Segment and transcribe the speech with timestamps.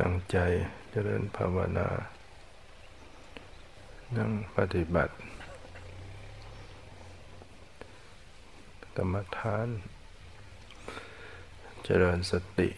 [0.00, 0.38] ตั้งใจ
[0.90, 1.88] เจริญภาวนา
[4.16, 5.14] นั่งปฏิบัติ
[8.96, 9.68] กรรมฐาน
[11.84, 12.70] เจริญสติ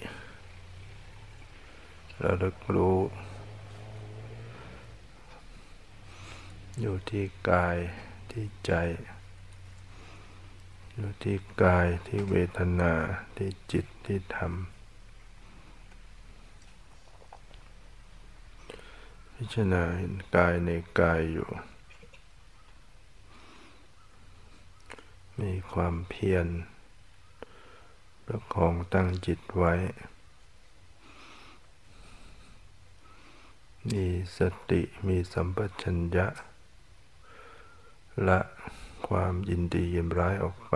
[2.23, 2.99] ระลึกรู้
[6.81, 7.77] อยู่ที่กาย
[8.31, 8.73] ที่ใจ
[10.95, 12.93] อยู่ที่กายที่เวทนา
[13.37, 14.53] ที่จิตที่ธรรม
[19.43, 21.49] พิจารณาเห็นกายในกายอยู่
[25.41, 26.47] มีความเพียร
[28.27, 29.75] ประคองตั้งจิตไว้
[33.91, 34.07] มี
[34.39, 34.41] ส
[34.71, 36.27] ติมีสัมปชัญญะ
[38.29, 38.41] ละ
[39.09, 40.75] ความยินดียินร้ายออกไป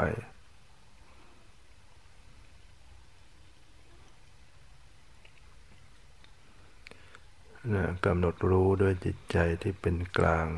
[7.72, 10.48] นะกำหนดรู้ด้วยจิตใจที่เป็นกลาง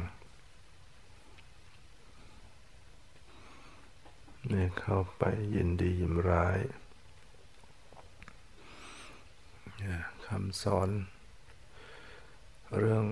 [4.52, 5.22] นี่เข้าไป
[5.54, 6.58] ยินดียินร้าย
[10.26, 10.88] คำสอน
[12.78, 13.04] เรื่อง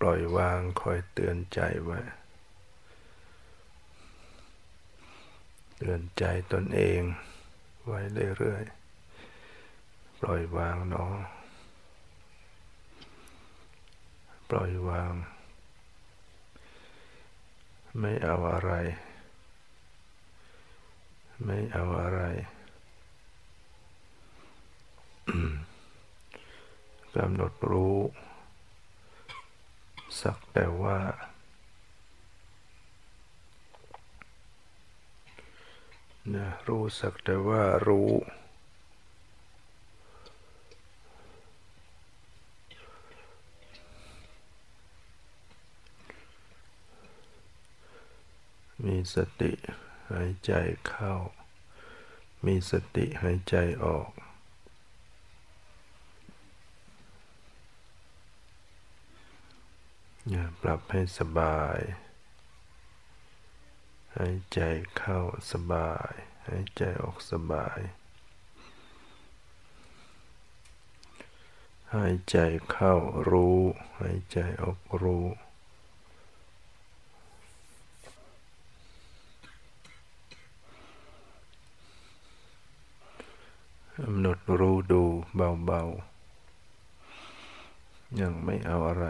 [0.00, 2.00] ปล่อยวางคอยเตือนใจไว้
[5.76, 7.00] เตือนใจตนเอง
[7.86, 8.00] ไว้
[8.38, 11.39] เรื่อยๆ ปล่อยวางเนาะ
[14.50, 15.14] ปล่อยวาง
[18.00, 18.72] ไม่เอาอะไร
[21.44, 22.20] ไม่เอาอะไร
[27.14, 27.98] กำหนดรู้
[30.20, 30.98] สักแต่ว่า
[36.34, 38.10] นะรู้สักแต่ว่ารู้
[49.14, 49.52] สติ
[50.10, 50.52] หายใจ
[50.88, 51.14] เข้า
[52.46, 54.10] มีสติหายใจออก
[60.28, 61.78] อย่าปรับให้สบาย
[64.16, 64.60] หายใจ
[64.96, 65.18] เข้า
[65.50, 66.12] สบาย
[66.46, 67.80] หายใจออกสบาย
[71.94, 72.36] หายใจ
[72.70, 72.94] เข้า
[73.30, 73.60] รู้
[74.00, 75.26] หายใจออกรู้
[84.04, 85.02] กำหนดรู้ดู
[85.34, 89.06] เบาๆ ยังไม่เอาอะไร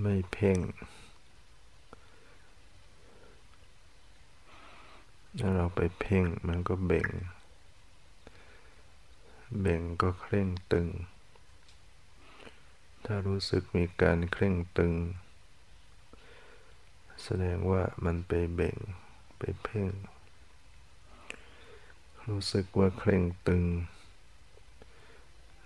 [0.00, 0.58] ไม่เพ่ง
[5.38, 7.08] ถ้าเราไปเพ่งมันก็เบ่ง
[9.60, 10.88] เบ่งก็เคร่งตึง
[13.04, 14.94] ถ้ารู้สึกมีการเคร่งตึง
[17.22, 18.76] แสดงว่ามันไปเบ่ง
[19.38, 19.92] ไปเพ่ง
[22.28, 23.64] รู้สึกว่าเคร่งตึง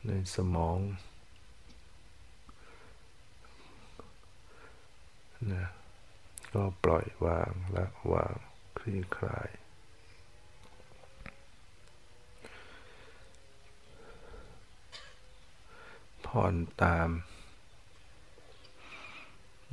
[0.06, 0.78] ในสมอง
[5.52, 5.66] นะ
[6.52, 8.36] ก็ปล่อยวางละวาง
[8.78, 9.50] คลี่คลาย
[16.26, 17.08] ผ่อนตาม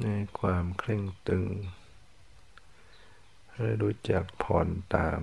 [0.01, 0.07] ใน
[0.39, 1.45] ความเคร่งตึง
[3.59, 5.21] ให้รู้จักผ่อนตาม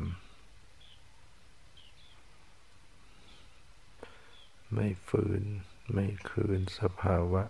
[4.75, 5.43] ไม่ฝืน
[5.93, 7.43] ไม่คืนสภาวะ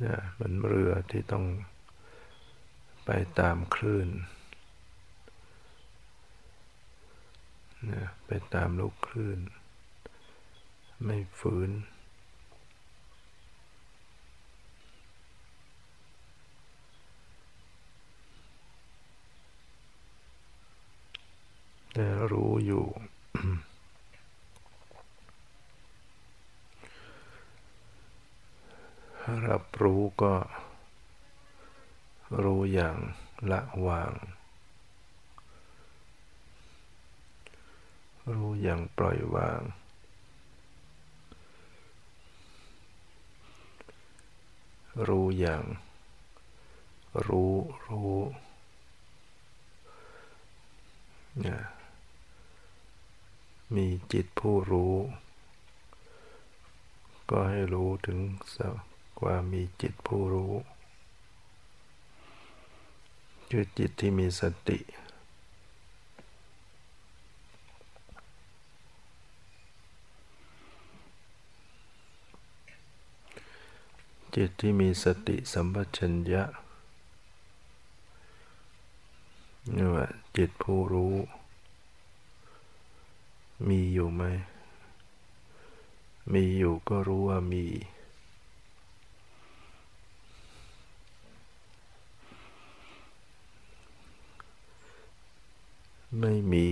[0.00, 1.46] เนะมันเรือที่ต้อง
[3.04, 4.08] ไปตามคลื่น
[7.86, 9.38] เนะไปตามลูกคลื่น
[11.04, 11.70] ไม่ฝืน
[22.00, 22.86] แต่รู้อยู่
[29.48, 30.34] รับรู้ก็
[32.42, 32.96] รู้อย่าง
[33.50, 34.12] ละวาง
[38.34, 39.60] รู้อย่างปล่อยวาง
[45.08, 45.62] รู้อย่าง
[47.26, 47.54] รู้
[47.86, 48.14] รู้
[51.40, 51.60] เนี่ย
[53.74, 54.94] มีจิตผู้รู้
[57.30, 58.18] ก็ให้รู้ถึง
[58.54, 58.66] สั
[59.20, 60.52] ความมีจิตผู้รู้
[63.50, 64.78] คือจิตที่มีสติ
[74.34, 76.42] จิตที่มีสติสัมปชัญญะ
[79.76, 80.06] นี่ว่า
[80.36, 81.14] จิตผู้รู้
[83.68, 84.22] มีอยู่ไหม
[86.32, 87.64] มีอยู่ก็รู้ว่ามี
[96.20, 96.68] ไม่มี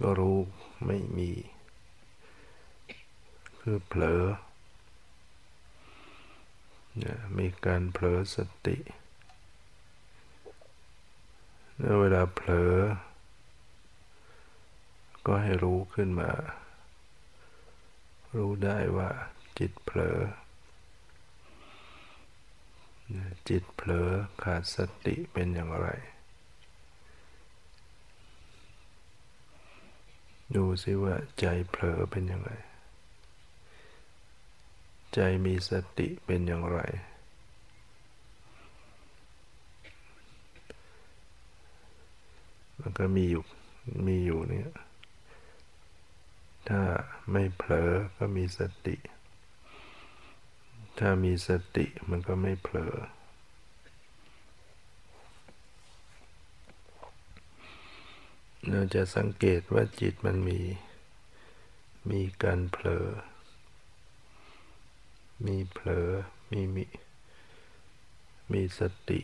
[0.00, 0.38] ก็รู้
[0.86, 1.30] ไม่มี
[3.60, 4.24] คือเผลอ
[6.96, 8.36] เนี่ยมีการเผลอส
[8.66, 8.76] ติ
[11.78, 12.74] แล้วเวลาเผลอ
[15.30, 16.30] ก็ให้รู้ขึ้นมา
[18.36, 19.10] รู้ได้ว่า
[19.58, 20.18] จิตเผลอ
[23.48, 24.08] จิตเผลอ
[24.42, 24.76] ขาดส
[25.06, 25.88] ติเป็นอย่างไร
[30.56, 32.50] ดูสิว่าใจเผลอเป็นอยังไง
[35.14, 36.80] ใจมีสติเป็นอย่างไร
[42.80, 43.44] มันก็มีอยู่
[44.06, 44.87] มีอยู่เนี่ย
[46.68, 46.82] ถ้า
[47.32, 48.96] ไม่เผลอก็มีสติ
[50.98, 52.94] ถ้ามีสติมันก็ไม่เผลอ
[58.70, 60.60] เราจะสังเกตว่าจิตมันมี
[62.10, 63.06] มีการเผลอ
[65.46, 66.08] มีเผลอ
[66.52, 66.84] มีมี
[68.52, 69.20] มีสติ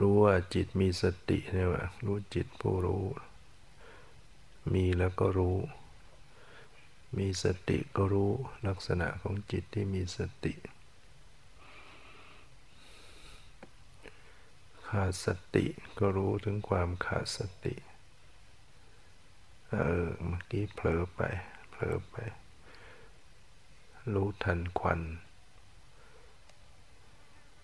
[0.00, 3.04] รู้ว่าจิตมีสติเนี่ยว่ารู้จิตผู้รู้
[4.72, 5.56] มีแล้วก็รู้
[7.18, 8.30] มีสติก็รู้
[8.66, 10.54] ลักษณะของจิตที่มีสติ
[14.88, 15.66] ขาดสติ
[15.98, 17.74] ก็รู้ถึงความขาดสติ
[19.70, 21.20] เออเมื่อกี้เผลอไป
[21.70, 22.16] เผลอไป
[24.14, 25.00] รู้ทันควัน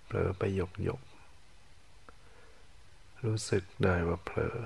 [0.04, 1.00] เผลอไปหยกหยก
[3.24, 4.56] รู้สึกได้ว่าเผลอ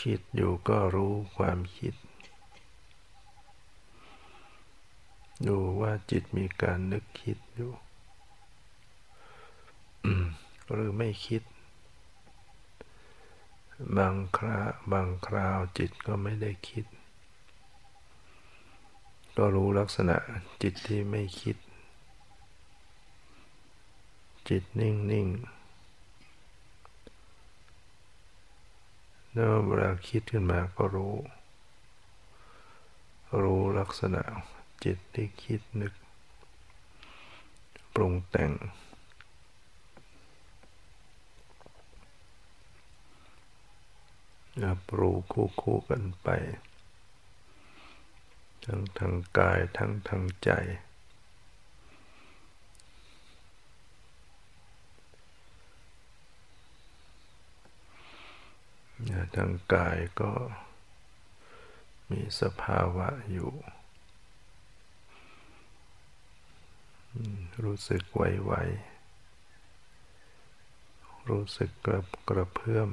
[0.00, 1.94] คิดอยู่ก็รู้ความคิด
[5.48, 7.72] ดูว่าจิตมีการนึกคิดอยู่
[10.70, 11.42] หรือไม่คิด
[13.96, 14.60] บางครา
[14.92, 16.84] บางคราวจิตก็ไม่ได้คิด
[19.36, 20.16] ก็รู้ลักษณะ
[20.62, 21.56] จิตที่ไม่คิด
[24.48, 25.26] จิตนิ่งนิ่ง
[29.32, 31.14] แล้วเวลาคิดขึ้นมาก็รู้
[33.42, 34.22] รู้ลักษณะ
[34.84, 35.92] จิตที่คิดนึก
[37.94, 38.52] ปรุงแต่ง
[44.64, 46.28] รับรู้คู่คู่กันไป
[48.64, 50.50] ทั้งทางกายทั้งทางใจ
[59.36, 60.32] ทางกายก็
[62.10, 63.52] มีสภาวะอยู่
[67.64, 72.90] รู้สึกไหวๆรู้สึกกระกระเพื่อม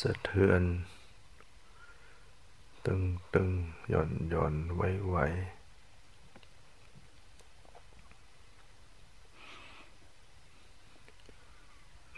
[0.00, 0.62] สะเทือน
[2.88, 3.02] ตึง
[3.34, 3.50] ตึง
[3.88, 5.16] หย่อนหย่อนไหวไหว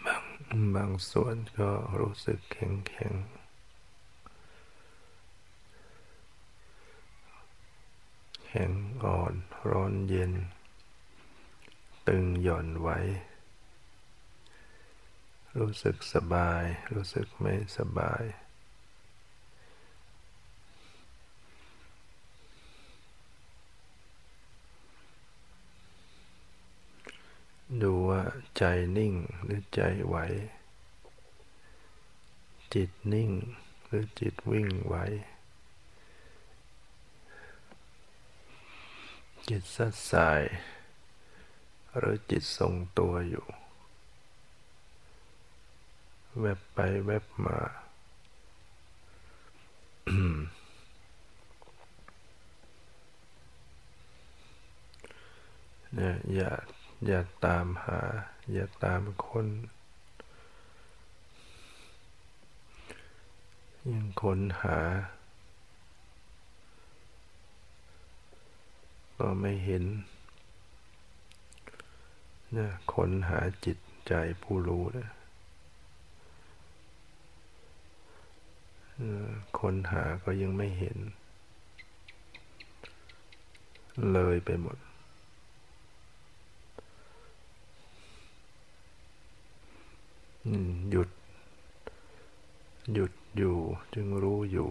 [0.05, 1.69] บางบางส่วนก็
[1.99, 3.13] รู้สึกแข็งแข็ง
[8.45, 8.71] แข็ง
[9.03, 9.33] อ่อน
[9.69, 10.33] ร้อนเย็น
[12.07, 12.89] ตึงหย่อนไหว
[15.57, 18.23] รู้สึกสบาย รู้สึกไม่สบาย
[27.83, 28.21] ดูว่า
[28.57, 28.63] ใจ
[28.97, 30.15] นิ่งหรือใจไหว
[32.73, 33.31] จิตนิ่ง
[33.85, 34.95] หรือจิตวิ่งไหว
[39.47, 40.41] จิตสัดสาย
[41.97, 43.45] หรือจิตทรงตัวอยู่
[46.39, 47.59] แวบไปแวบมา
[55.95, 56.51] เนี่ยอย่า
[57.05, 58.01] อย่าตามหา
[58.53, 59.47] อย่าตามคน
[63.91, 64.79] ยังค้นหา
[69.17, 69.83] ก็ไม่เห็น
[72.57, 73.77] นะค้นหาจิต
[74.07, 74.13] ใจ
[74.43, 75.07] ผู้รู้นะ
[79.59, 80.97] ค้นหาก็ยังไม่เห็น
[84.13, 84.77] เลยไปหมด
[90.89, 91.09] หยุด
[92.93, 93.57] หยุดอยู่
[93.93, 94.69] จึงรู้อยู่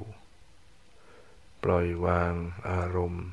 [1.62, 2.32] ปล่อยวาง
[2.70, 3.26] อารมณ์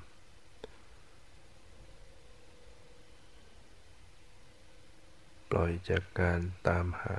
[5.50, 7.18] ปล่อยจากการตามหา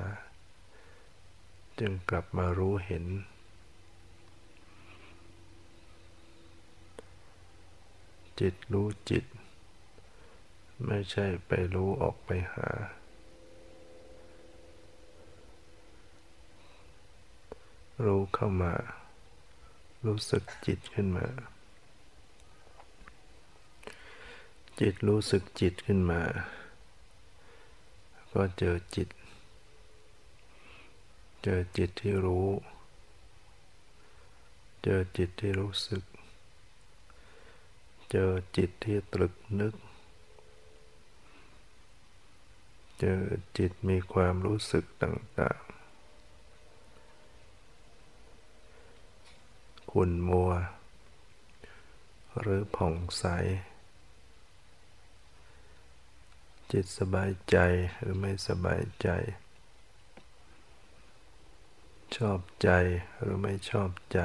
[1.79, 3.05] จึงกลับมารู้เห็น
[8.41, 9.25] จิตรู้จิต
[10.87, 12.69] ไม่ใช่ไปรู้ออกไปหา
[18.03, 18.75] รู้เข้ามา
[20.07, 21.27] รู้สึกจิตขึ้นมา
[24.81, 26.23] จิตรู้สึกจิตขึ้นมา
[28.33, 29.09] ก็เจอจิต
[31.43, 32.49] เจอจิตที่รู้
[34.83, 36.03] เจอจิตที่รู้สึก
[38.11, 39.75] เจอจิตที่ตรึกนึก
[43.01, 43.21] เจอ
[43.57, 45.75] จิตมีความรู้สึกต่างๆ
[49.97, 50.51] ขุ่นมัว
[52.41, 53.25] หรือผ่องใส
[56.71, 57.57] จิตสบายใจ
[58.01, 59.09] หรือไม่สบายใจ
[62.17, 62.69] ชอบใจ
[63.21, 64.19] หรือไม่ชอบใจ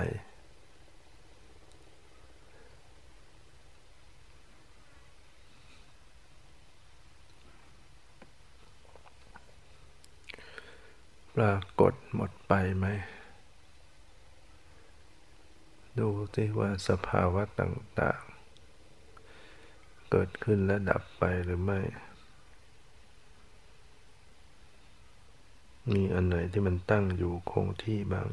[11.36, 12.88] ปรากฏหมดไปไหม
[15.98, 21.79] ดูสิว่าสภาวะต่างๆ เกิดขึ้นและดับไปหรือไม่
[25.93, 28.27] มีอันไหนที่มันตั้งอยู่คงที่บ้าง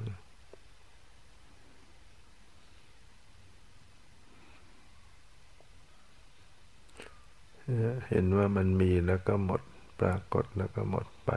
[8.09, 9.63] เห็นว่ามันมีแล้วก็หมด
[10.01, 11.31] ปรากฏแล้วก็หมดไป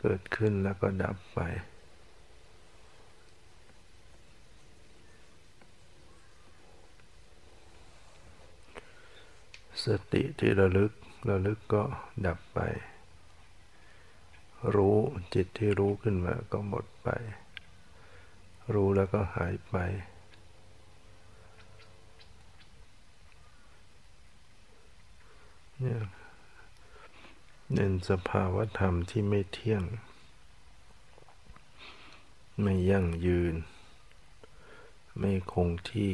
[0.00, 1.40] เกิดขึ้นแล้วก็ดับไป
[9.84, 10.92] สติที่ระลึก
[11.28, 11.82] ระลึกก็
[12.26, 12.58] ดับไป
[14.74, 14.98] รู้
[15.34, 17.08] จิตที่รู้ขึ้นมาก็หมดไป
[18.74, 19.76] รู้แล้วก็หายไป
[25.80, 26.02] เนี่ย
[27.74, 29.84] เป็นสภาวธรรมที่ไม่เที่ยง
[32.62, 33.54] ไม่ยั่งยืน
[35.18, 36.12] ไม่คงที่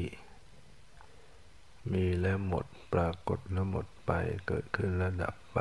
[1.92, 4.12] มีแล้วหมดปรากฏแล้วหมดไป
[4.46, 5.60] เกิดขึ้นแล้วดับไป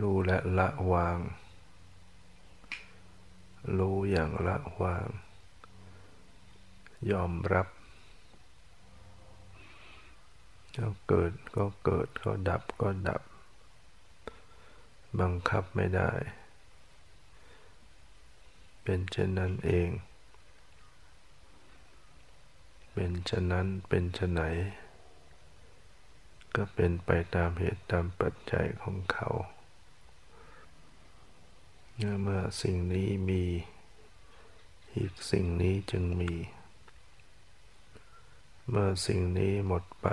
[0.00, 1.18] รู้และละวาง
[3.78, 5.06] รู้อย่างละวาง
[7.10, 7.68] ยอมรับ
[10.76, 13.22] ก็เกิดก็เกิดก็ดับก็ดับ
[15.20, 16.10] บังคับไม่ได้
[18.82, 19.88] เป็นเช่นนั้นเอง
[22.92, 24.42] เป็นเช่นนั้นเป็นเช่นไหน
[26.56, 29.28] ก็เป็นไปตามเหตุตามปัจจัยของเขา
[32.22, 33.42] เมื่อสิ่งนี้มี
[34.96, 36.32] อีกสิ่งนี้จึงมี
[38.68, 40.08] เมื่อสิ่งนี้หมดไป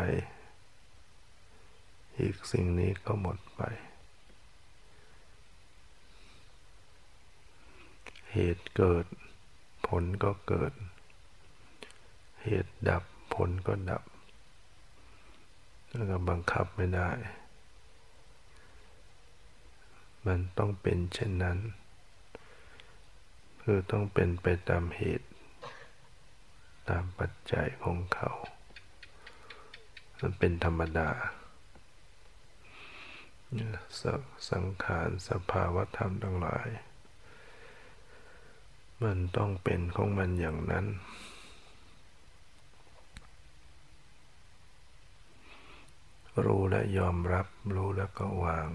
[2.20, 3.62] อีกสิ่งนี้ก็หมดไป
[8.34, 9.06] เหตุเกิด
[9.88, 10.74] ผลก็เกิด
[12.48, 14.04] เหตุดับผลก็ดับ
[15.88, 17.10] แล้วก็บังคับไม่ได้
[20.28, 21.58] มันต้องเป็นเช่นนั้น
[23.62, 25.28] คือต้องเป็นไปตามเหตุ
[26.90, 28.32] ตามปัจจัยของเขา
[30.20, 31.10] มันเป็นธรรมดา
[34.52, 36.68] สังขารสภาวธรรมทั้งหลาย
[39.04, 40.86] มันต้องเป็นของมันอย่างนั้น
[46.46, 48.70] รู้และยอมรับ รู้แล้วก็วาง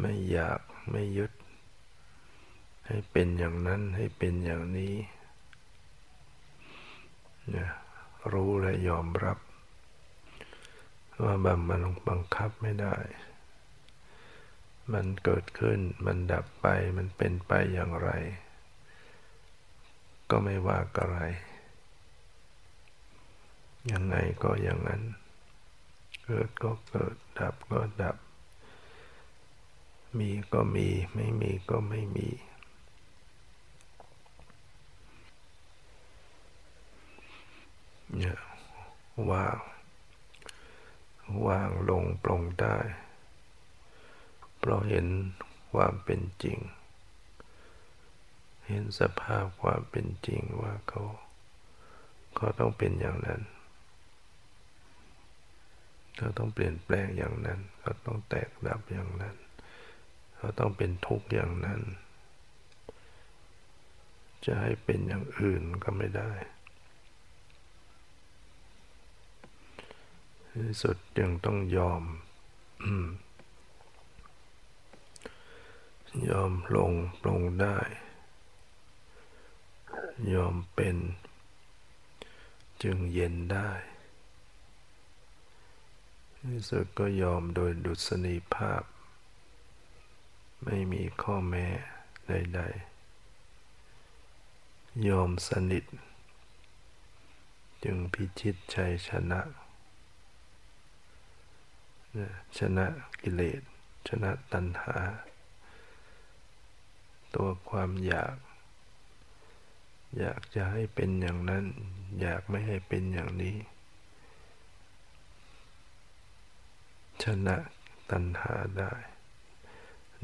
[0.00, 1.32] ไม่อยากไม่ยึด
[2.86, 4.94] ให้เป็นอย่างนั้นให้เป็นอย่างนี้
[7.50, 7.70] เนี่ย
[8.32, 9.38] รู้และยอมรับ
[11.24, 12.96] ว่าบังมันบังคับไม่ได้
[14.92, 16.66] มันเกิดขึ้น มันดับไป
[16.96, 18.10] มันเป็นไปอย่างไร
[20.30, 21.18] ก็ไม่ว่าอะไร
[23.90, 25.02] ยังไงก็อย่างนั้น
[26.24, 28.16] เกิดก็เกิด ดับก็ดับ
[30.18, 32.28] มีก็มี ไม่มีก็ไม่มี
[38.16, 38.38] เนี่ย
[39.30, 39.56] ว่าง
[41.46, 42.76] ว่างลงปลงได้
[44.58, 45.06] เพราะเห็น
[45.72, 46.58] ความเป็นจริง
[48.66, 51.02] เห็นสภาพความเป็นจริงว่าเขา
[52.34, 53.40] เขาต้องเป็นอย่างนั้น
[56.16, 59.36] เขาต้องเปลี่ยนแปลงอย่างนั้น เขาต้องแตกดับอย่างนั้น
[60.36, 61.80] เขาต้องเป็นทุกข์อย่างนั้น
[64.44, 66.32] จะให้เป็นอย่างอื่นก็ไม่ได้
[70.52, 72.02] ที่สุดยังต้องยอม
[76.30, 76.92] ยอมลง
[77.22, 77.78] ปลงได้
[80.34, 80.96] ยอมเป็น
[82.82, 83.70] จึงเย็นได้
[86.48, 88.82] ที่สุดก็ยอมโดยดุษณีภาพ
[90.64, 91.66] ไม่มีข้อแม้
[92.28, 92.60] ใด
[94.04, 95.84] ๆ ยอมสนิท
[97.84, 99.40] จึงพิชิตชัยชนะ
[102.58, 102.86] ชนะ
[103.22, 103.62] กิเลส
[104.08, 104.96] ชนะตัณหา
[107.34, 108.36] ตัวความอยาก
[110.18, 111.64] อยากจะให้เป็นอย่างนั้น
[112.20, 113.56] อยากไม่ให้เป็นอย่างนี้
[117.22, 117.56] ชนะ
[118.10, 118.92] ตัณหาได้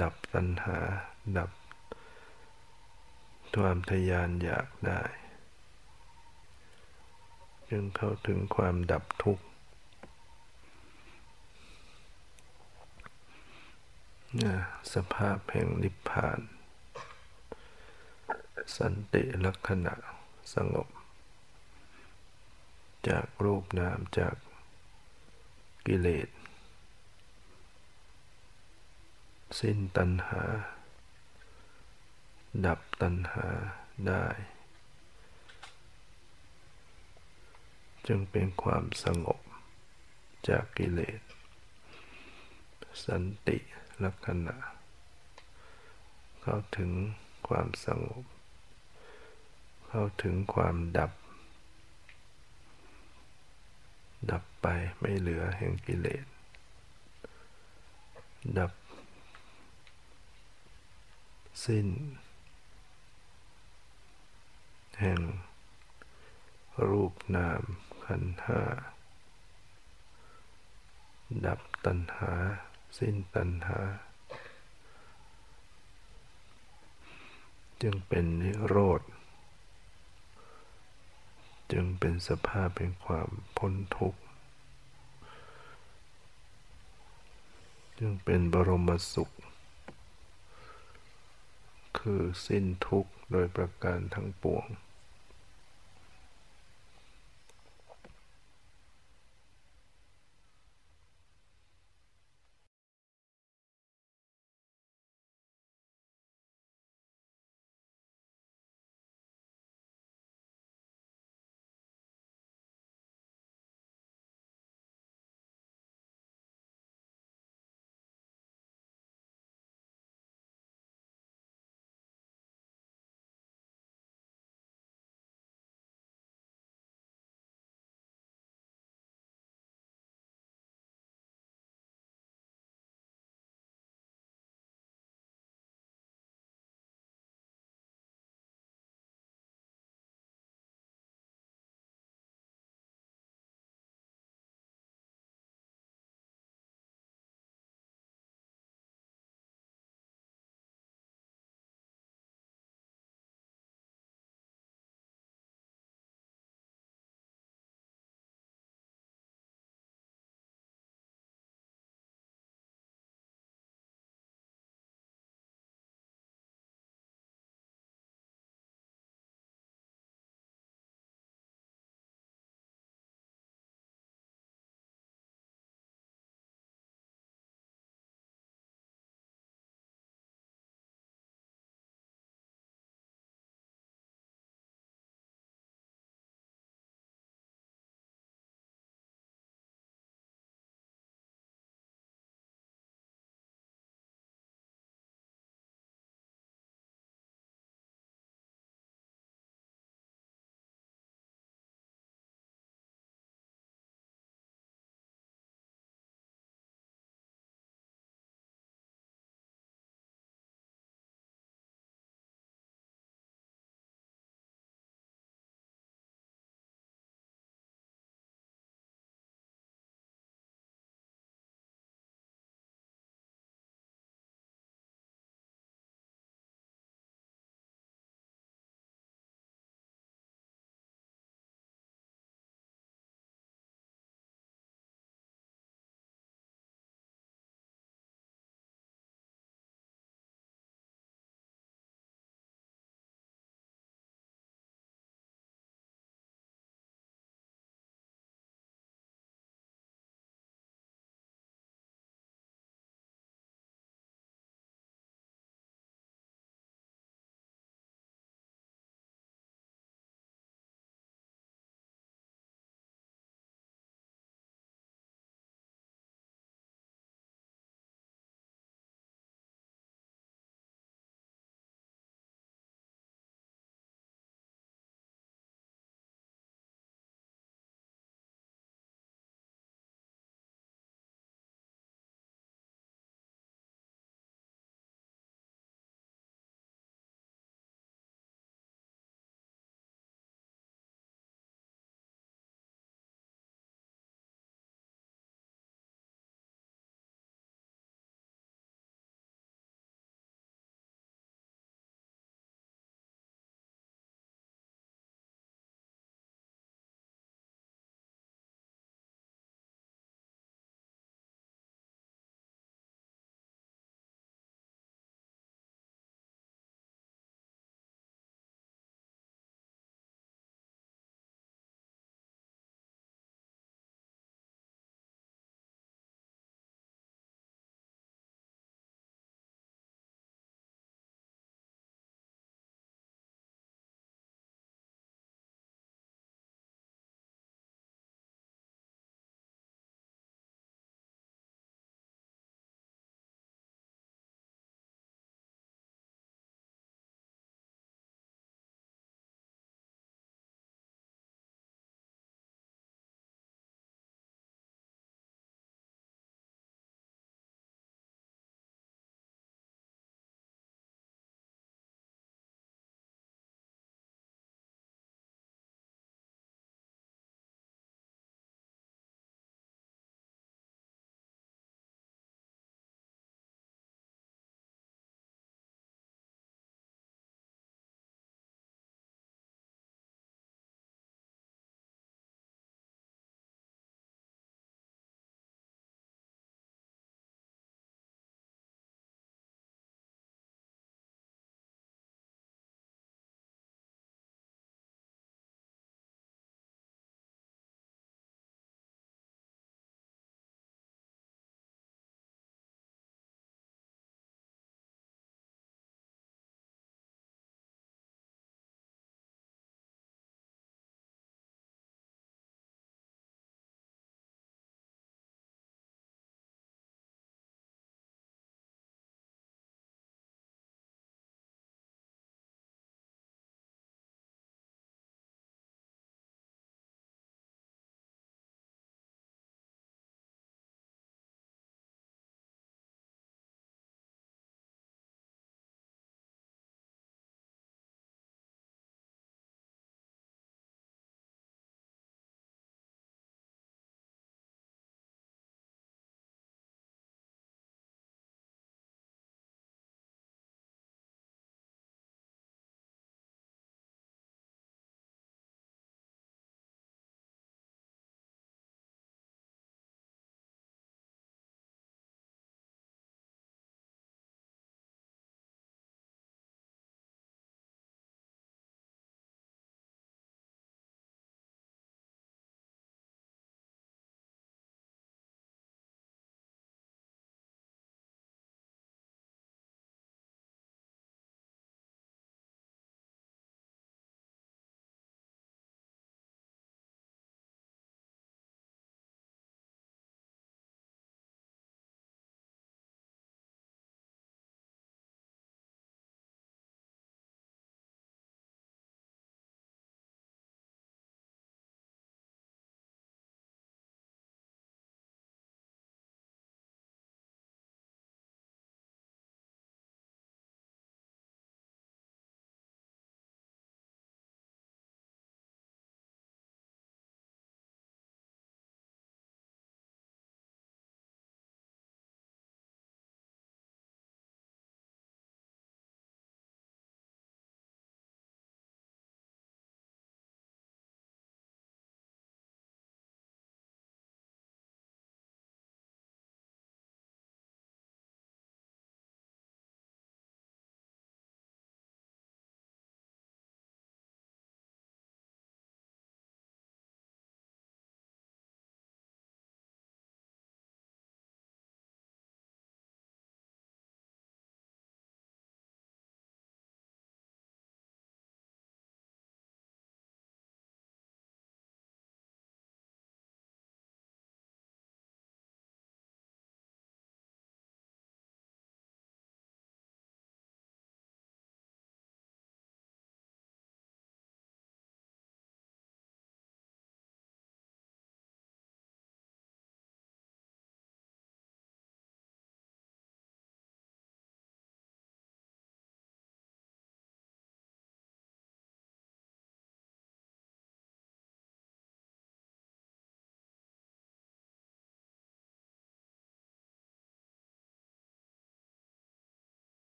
[0.00, 0.78] ดับตัณหา
[1.38, 1.50] ดับ
[3.54, 5.02] ความทยานอยากได้
[7.70, 9.44] จึงเข้าถึงความดับทุกข์
[14.94, 16.40] สภาพแห่งนิพพาน
[18.76, 19.94] สันติลักษณะ
[20.54, 20.88] สงบ
[23.08, 24.34] จากรูปนามจาก
[25.86, 26.28] กิเลส
[29.58, 30.42] สิ้นตัณหา
[32.66, 33.46] ดับตัณหา
[34.06, 34.24] ได้
[38.06, 39.40] จึงเป็นความสงบ
[40.48, 41.20] จากกิเลส
[43.04, 43.58] สันติ
[44.04, 44.56] ลักษณะ
[46.42, 46.90] เข้าถึง
[47.48, 48.24] ความสงบ
[49.88, 51.12] เข้าถึงความดับ
[54.30, 54.66] ดับไป
[54.98, 56.26] ไม่เหลือแห่งกิเลส
[58.58, 58.72] ดับ
[61.64, 61.88] สิ้น
[65.00, 65.20] แห่ง
[66.88, 67.62] รูปนาม
[68.04, 68.62] ขันห้า
[71.46, 72.32] ดับตัณหา
[72.98, 73.80] สิ้นตัณหา
[77.82, 79.02] จึงเป็นนิโรธ
[81.72, 84.20] จึงเป็นสภาพเป็นความพ้นทุกข์
[87.98, 89.30] จึงเป็นบรมสุข
[91.98, 94.66] คือสิ้นทุกข์โดยประการทั้งปวง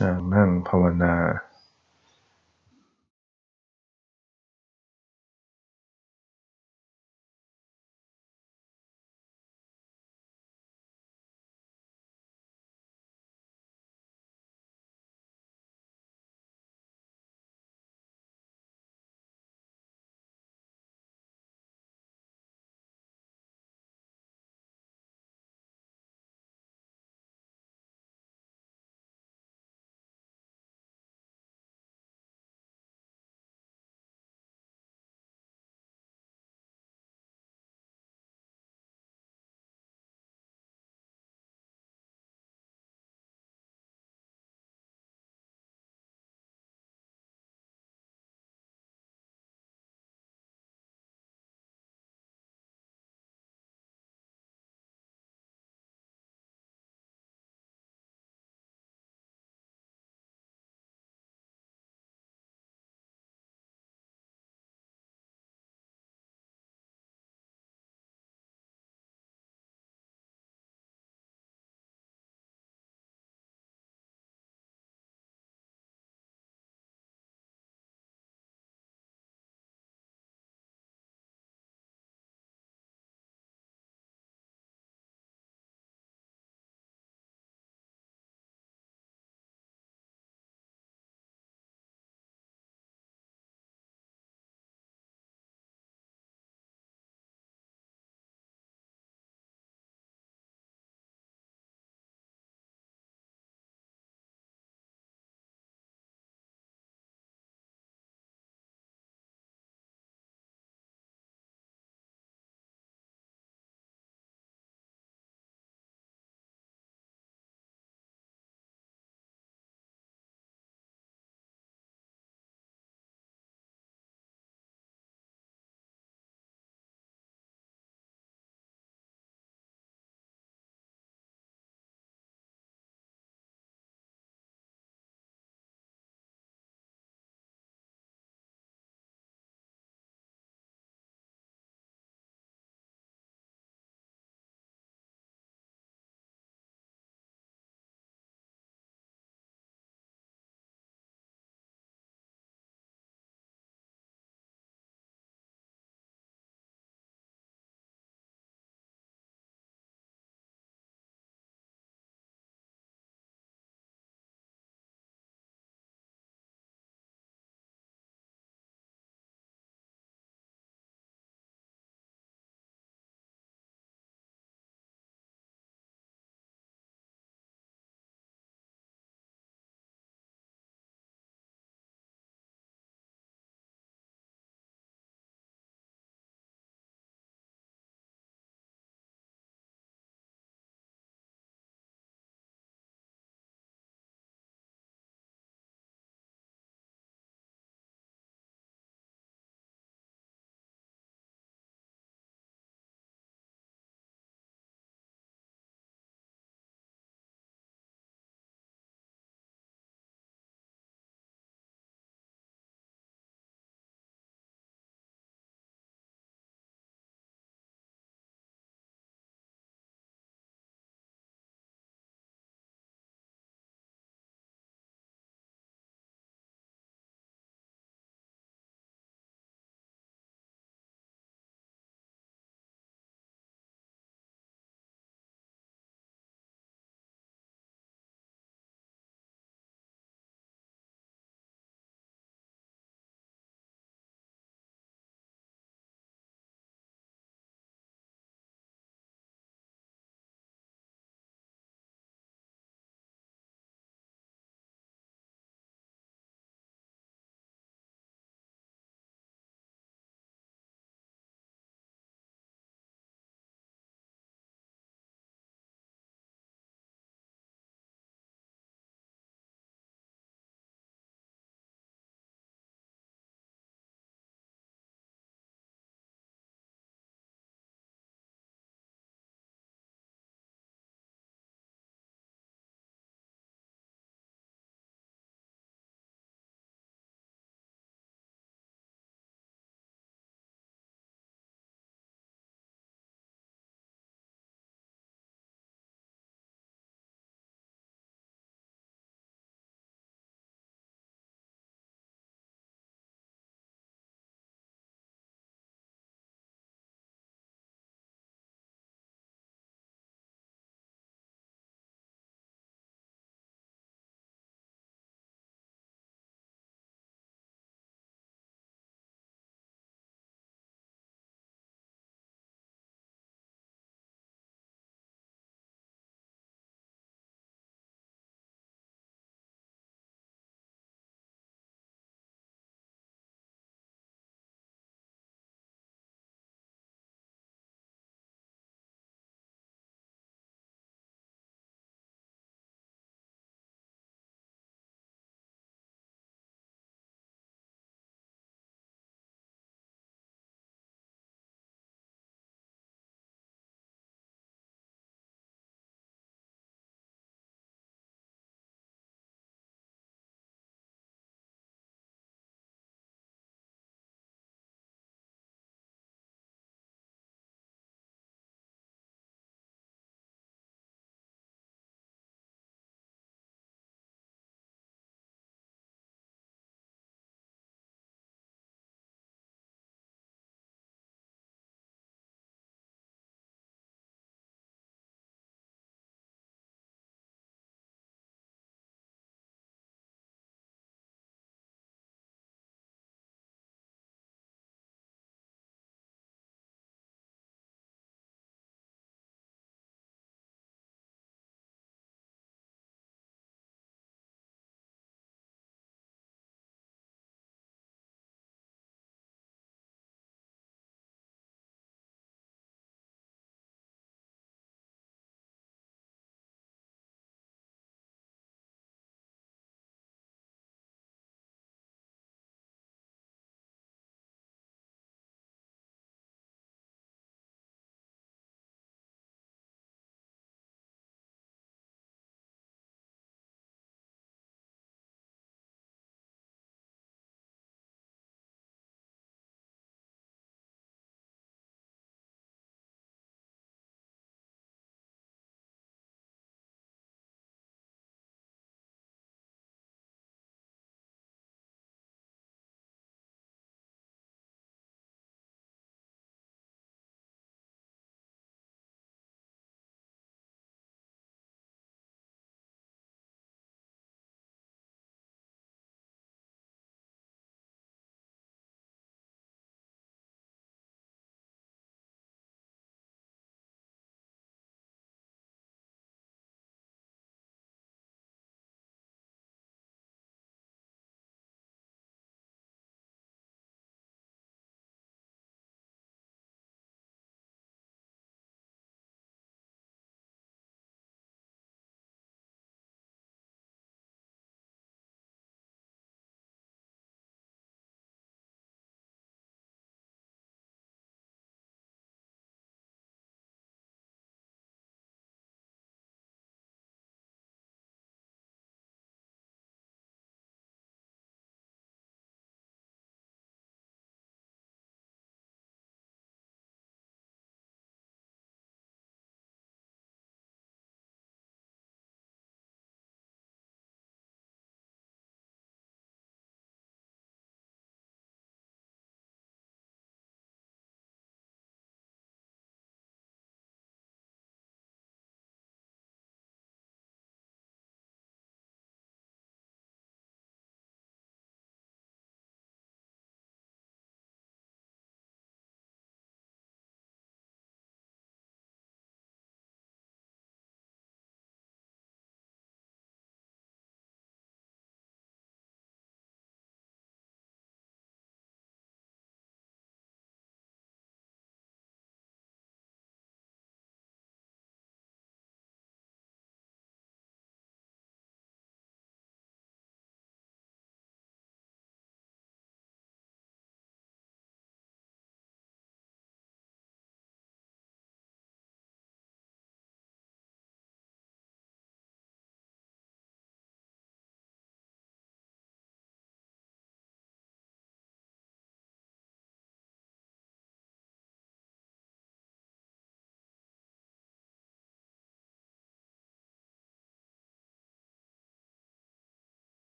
[0.00, 1.14] จากนั่งภาวนา